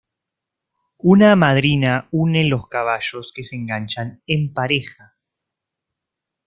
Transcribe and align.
Una 1.11 1.35
madrina 1.35 2.07
une 2.13 2.43
los 2.47 2.67
caballos 2.67 3.31
que 3.31 3.43
se 3.43 3.55
enganchan 3.55 4.23
en 4.25 4.51
pareja. 4.51 5.15